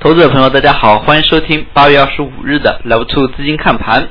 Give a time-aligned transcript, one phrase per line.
[0.00, 4.06] 投资者朋友，大家好，欢迎收听八月二十五日的 Level Two 资金看盘。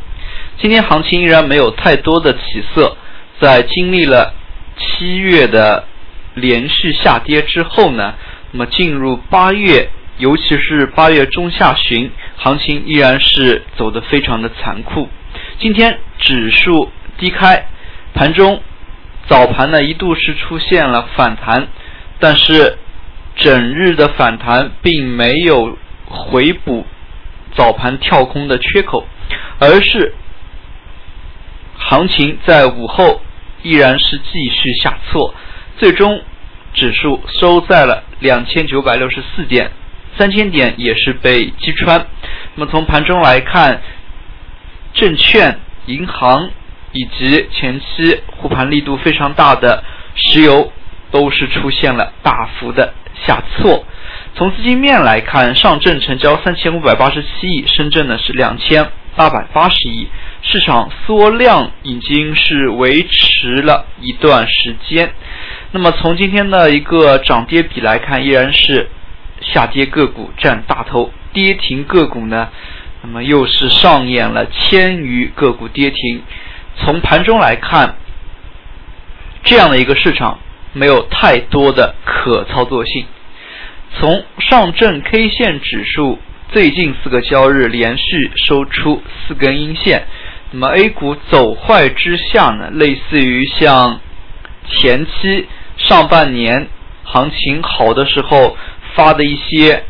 [0.57, 2.97] 今天行情依然没有太多的起色，
[3.39, 4.33] 在经历了
[4.75, 5.85] 七月的
[6.33, 8.15] 连续下跌之后呢，
[8.51, 15.07] 那么进入八月，尤其是八月中下旬，行情依然是走得非常的残酷。
[15.57, 17.65] 今天指数低开，
[18.13, 18.61] 盘中
[19.27, 21.69] 早盘呢一度是出现了反弹，
[22.19, 22.77] 但是。
[23.37, 26.85] 整日的反弹并没有回补
[27.55, 29.05] 早盘跳空的缺口，
[29.59, 30.13] 而是
[31.77, 33.21] 行情在午后
[33.61, 35.33] 依然是继续下挫，
[35.77, 36.21] 最终
[36.73, 39.71] 指数收在了两千九百六十四点，
[40.17, 42.07] 三千点也是被击穿。
[42.55, 43.81] 那么从盘中来看，
[44.93, 46.49] 证券、银行
[46.91, 49.83] 以及前期护盘力度非常大的
[50.15, 50.71] 石油
[51.11, 52.93] 都是出现了大幅的。
[53.25, 53.85] 下挫。
[54.35, 60.07] 从资金面来看，上证成交三千五百八十七亿，深圳呢是两千八百八十亿，
[60.43, 65.11] 市场缩量已经是维持了一段时间。
[65.71, 68.89] 那么从今天的一个涨跌比来看，依然是
[69.41, 72.49] 下跌个股占大头，跌停个股呢，
[73.01, 76.21] 那么又是上演了千余个股跌停。
[76.77, 77.95] 从盘中来看，
[79.43, 80.37] 这样的一个市场。
[80.73, 83.05] 没有太多的可操作性。
[83.99, 90.05] 从上证 K 线指数最近四个交易日连续收出四根阴线，
[90.51, 93.99] 那么 A 股走坏之下呢，类似于像
[94.69, 96.67] 前期上半年
[97.03, 98.55] 行情好的时候
[98.93, 99.83] 发的一些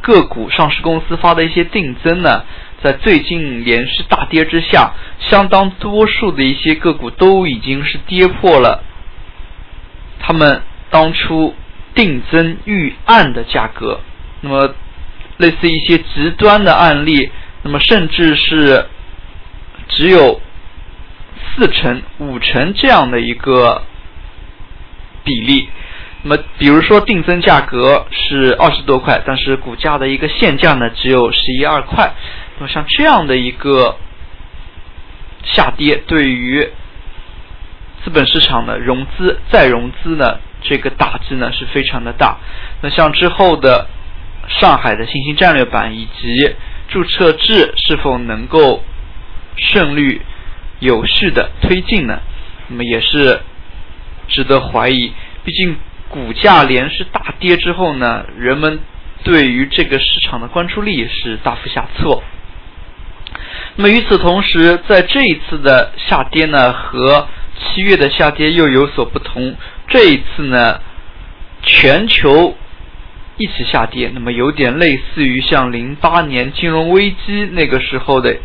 [0.00, 2.44] 个股，上市公司发的一些定增呢，
[2.82, 8.84] 在最近连续大跌之下，相当多数的一些个股都已经是跌破了。
[10.20, 11.54] 他们当初
[11.94, 14.00] 定增预案的价格，
[14.40, 14.74] 那么
[15.36, 17.30] 类似一些极端的案例，
[17.62, 18.86] 那么甚至是
[19.88, 20.40] 只有
[21.56, 23.82] 四成、五成这样的一个
[25.24, 25.68] 比例。
[26.22, 32.12] 那么，比如说定增价格是二十多块，但是股价的一个现价呢只有十一二块。
[32.58, 33.96] 那么像这样的一个
[35.44, 36.68] 下跌，对于
[38.04, 42.38] 资本市场的融资再融资呢，这个打击呢是非常的大。
[42.80, 43.86] 那像之后的
[44.48, 46.54] 上海的新兴战略板以及
[46.88, 48.82] 注册制是否能够
[49.56, 50.20] 顺利
[50.80, 52.20] 有序的推进呢？
[52.68, 53.40] 那么也是
[54.28, 55.12] 值得怀疑。
[55.44, 55.76] 毕竟
[56.08, 58.80] 股价连续大跌之后呢，人们
[59.24, 62.22] 对于这个市场的关注力是大幅下挫。
[63.76, 69.56] 那么与此同时，在这一次的下跌呢和七月的下跌又有所不同，
[69.88, 70.80] 这一次呢，
[71.62, 72.56] 全球
[73.36, 78.36] 一起下跌，那么有点类似于像零八年金融危机那个时候的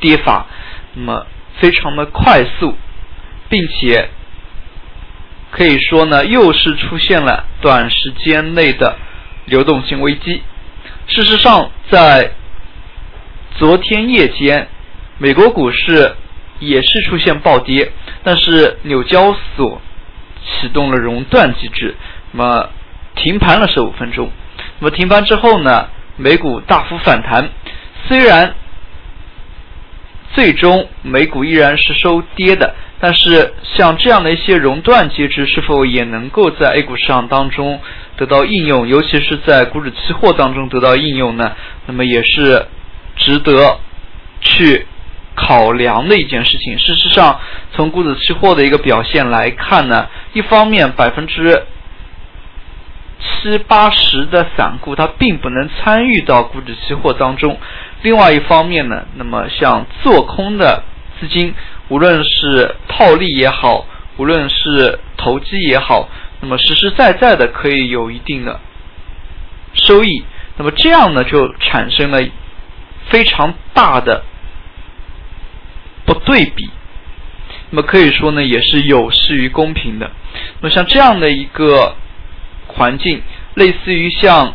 [0.00, 0.46] 跌法，
[0.94, 1.26] 那么
[1.58, 2.76] 非常的快速，
[3.48, 4.08] 并且
[5.50, 8.96] 可以说呢，又是出现了短时间内的
[9.46, 10.42] 流动性危机。
[11.06, 12.32] 事实上，在
[13.56, 14.68] 昨天夜间，
[15.18, 16.14] 美国股市
[16.58, 17.92] 也是出现暴跌。
[18.22, 19.80] 但是纽交所
[20.44, 21.94] 启动了熔断机制，
[22.32, 22.70] 那么
[23.14, 24.30] 停盘了十五分钟。
[24.78, 27.50] 那么停盘之后呢，美股大幅反弹。
[28.08, 28.54] 虽然
[30.34, 37.80] 最终美股依然是收跌的，但是像这样的一些熔断机制是否也能够在 A 股市场当中
[38.16, 41.52] 得到应用，尤其是在股指期货当中得到应用呢？
[41.86, 42.66] 那么也是
[43.16, 43.78] 值得
[44.40, 44.86] 去。
[45.46, 46.76] 考量的一件事情。
[46.76, 47.38] 事实上，
[47.72, 51.62] 从股指期货的一个表现来看呢，一方面百分之
[53.20, 57.54] 七八十的散户它并不能参与到股指期货当中；
[58.02, 60.82] 另外一方面呢，那么像做空的
[61.20, 61.54] 资金，
[61.88, 63.86] 无论是套利也好，
[64.16, 66.08] 无论是投机也好，
[66.40, 68.58] 那么实实在在的可以有一定的
[69.74, 70.24] 收益。
[70.56, 72.20] 那么这样呢，就产生了
[73.08, 74.24] 非常大的。
[76.06, 76.70] 不对比，
[77.70, 80.10] 那么可以说呢，也是有失于公平的。
[80.60, 81.96] 那么像这样的一个
[82.68, 83.20] 环境，
[83.54, 84.54] 类似于像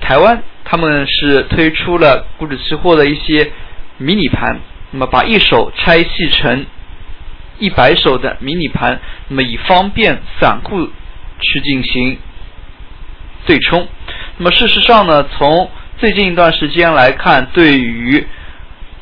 [0.00, 3.52] 台湾，他们是推出了股指期货的一些
[3.98, 4.58] 迷你盘，
[4.90, 6.66] 那么把一手拆细成
[7.58, 10.88] 一百手的迷你盘，那么以方便散户
[11.38, 12.18] 去进行
[13.46, 13.86] 对冲。
[14.38, 18.26] 那么事实上呢，从最近一段时间来看，对于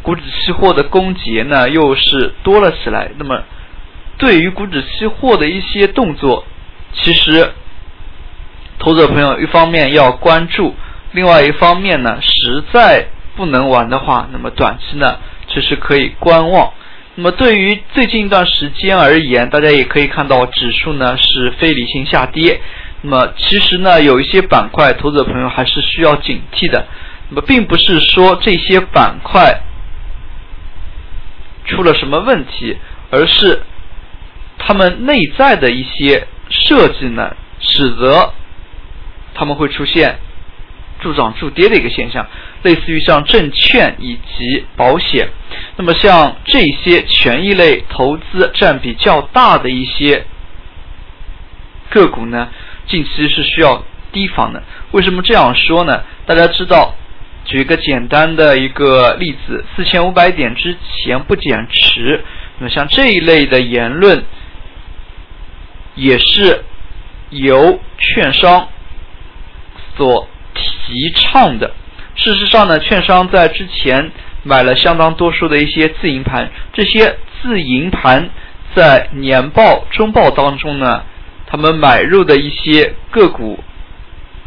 [0.09, 3.11] 股指期货的攻结呢，又是多了起来。
[3.19, 3.43] 那么，
[4.17, 6.47] 对于股指期货的一些动作，
[6.95, 7.53] 其实
[8.79, 10.75] 投资者朋友一方面要关注
[11.13, 15.19] 另外一方面呢，实在不能玩的话，那么短期呢，
[15.53, 16.73] 其实可以观望。
[17.17, 22.59] 那么对于最近一段时间而言，大家也可以看到指数呢是非理性下跌。
[23.03, 26.87] 那么其实呢，有一些板块，投资者朋友还是需要警惕的。
[27.29, 29.61] 那么并不是说这些板块
[31.79, 32.77] 出了什么问题，
[33.09, 33.63] 而是
[34.59, 38.35] 他们内在的一些设计呢，使得
[39.33, 40.19] 他们会出现
[41.01, 42.27] 助涨助跌的一个现象。
[42.65, 45.29] 类似于像证券以及保险，
[45.77, 50.27] 那么像这些权益类投资占比较大的一些
[51.91, 52.49] 个股呢，
[52.89, 54.65] 近期是需要提防的。
[54.91, 56.03] 为什么这样说呢？
[56.27, 56.97] 大家知道，
[57.49, 62.23] 举一个简单的一个例子，四千五百点之前不减持，
[62.59, 64.23] 那么像这一类的言论，
[65.95, 66.62] 也是
[67.31, 68.69] 由券商
[69.97, 71.73] 所提倡的。
[72.17, 74.12] 事实上呢，券商在之前
[74.43, 78.29] 买了相当多数的一些自营盘，这些自营盘
[78.75, 81.03] 在年报、中报当中呢，
[81.47, 83.65] 他们买入的一些个股、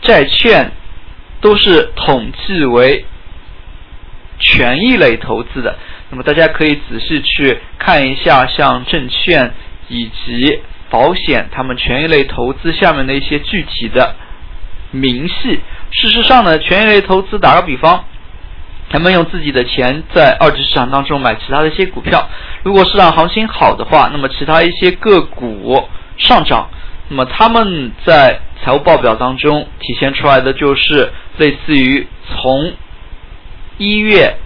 [0.03, 0.71] 债券
[1.41, 3.05] 都是统计为
[4.39, 5.77] 权益类投资的。
[6.09, 9.53] 那么大家可以仔细去看一下，像证券
[9.87, 10.59] 以及
[10.89, 14.15] 保险，他们权益类投资下面的一些具体的
[14.91, 15.59] 明细。
[15.91, 18.03] 事实上呢，权益类投资，打个比方，
[18.89, 22.29] 他们用自己的钱在二级市场当中买其他的一些股票，
[22.63, 26.69] 如果市场行情好的话，那么其他一些个股上涨，
[27.11, 32.71] 那么他们在财务报表当中体现出来的就是类似于从
[33.77, 34.37] 一月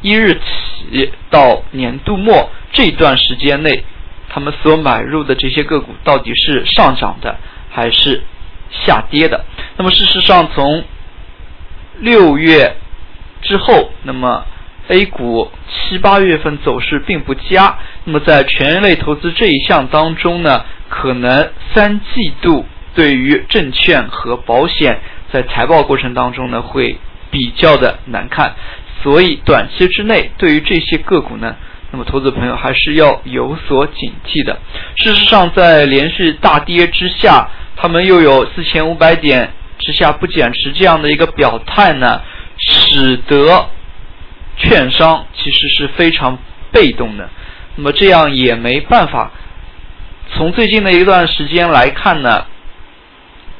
[0.00, 3.84] 一日起到年度末这段时间内，
[4.30, 7.36] 他们所买入的这些个股到底是上涨的
[7.70, 8.22] 还是？
[8.86, 9.44] 下跌的。
[9.76, 10.84] 那么事实上，从
[11.98, 12.76] 六月
[13.42, 14.46] 之后，那么
[14.86, 17.76] A 股七八月份走势并不佳。
[18.04, 25.00] 那么在权益类投资这一项当中呢，可能三季度对于证券和保险
[25.32, 26.98] 在财报过程当中呢会
[27.30, 28.54] 比较的难看。
[29.02, 31.56] 所以短期之内，对于这些个股呢，
[31.90, 34.58] 那么投资朋友还是要有所警惕的。
[34.96, 37.48] 事实上，在连续大跌之下。
[37.82, 42.20] 他们又有四千五百点之下不减持这样的一个表态呢，
[42.58, 43.70] 使得
[44.58, 46.36] 券商其实是非常
[46.70, 47.26] 被动的。
[47.76, 49.32] 那么这样也没办法。
[50.34, 52.46] 从最近的一段时间来看呢，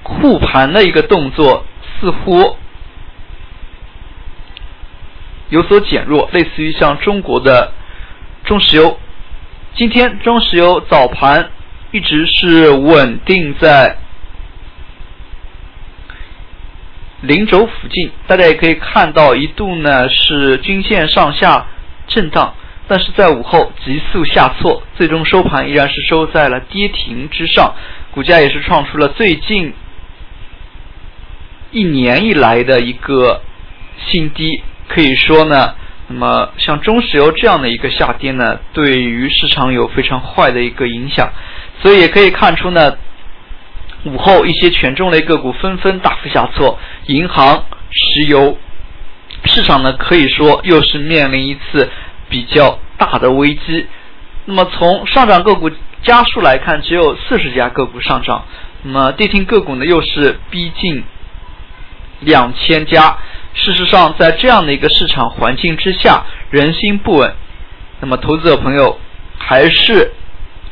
[0.02, 1.64] 护盘的一个动作
[2.00, 2.56] 似乎
[5.48, 7.72] 有所减弱，类似于像中国的
[8.44, 8.98] 中石油。
[9.74, 11.50] 今天中石油早盘
[11.90, 13.96] 一直是稳定在。
[17.22, 21.66] 零轴附近，大家也可以看到，一度呢是均线上下
[22.06, 22.54] 震荡，
[22.90, 27.72] 但是在午后急速下挫，最终收盘依然是收在了跌停之上，
[28.10, 29.72] 股价也是创出了最近
[31.70, 33.42] 一年以来的一个
[34.08, 34.64] 新低。
[34.88, 35.76] 可以说呢，
[36.08, 41.30] 那么像中石油这样的一个下跌呢，对于市场有非常坏的一个影响，
[41.80, 42.96] 所以也可以看出呢。
[44.02, 48.58] 午后，一些权重类个股纷纷大幅下挫，银行、石油
[49.44, 51.88] 市场呢，可以说又是面临一次
[52.30, 53.86] 比较大的危机。
[54.46, 55.70] 那么从上涨个股
[56.02, 58.46] 家数来看，只有四十家个股上涨，
[58.84, 61.04] 那么跌停个股呢，又是逼近
[62.20, 63.18] 两千家。
[63.52, 67.34] 事实上，在这样的一个市场环境之下，人心不稳，
[68.00, 68.98] 那么投资者朋友
[69.36, 70.12] 还是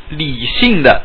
[0.09, 1.03] 理性的。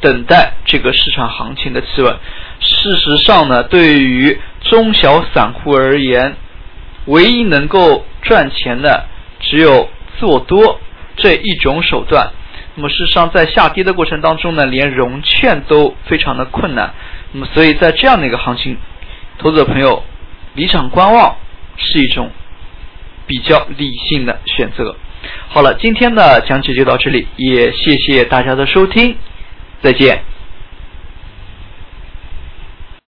[0.00, 2.16] 等待这个市场行情的企稳。
[2.58, 6.36] 事实上呢，对于中小散户而言，
[7.06, 9.06] 唯一能够赚钱的
[9.40, 9.88] 只有
[10.18, 10.80] 做多
[11.16, 12.30] 这一种手段。
[12.76, 16.94] 那么事实上，在下跌的过程当中呢，连融券都非常的困难。
[17.32, 18.76] 那么所以在这样的一个行情，
[19.38, 20.04] 投资者朋友
[20.54, 21.36] 离场观望
[21.76, 22.30] 是一种
[23.26, 24.96] 比较理性的选择。
[25.48, 29.16] 好了，今天的讲解就到这里，也谢谢大家的收听。
[29.82, 30.29] 再见。